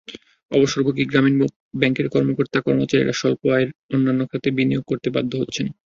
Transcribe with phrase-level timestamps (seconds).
[0.51, 1.35] অবসরভোগী গ্রামীণ
[1.79, 5.65] ব্যাংকের কর্মকর্তা-কর্মচারীরা স্বল্প আয়ের অন্যান্য খাতে বিনিয়োগ করতে বাধ্য হচ্ছেন।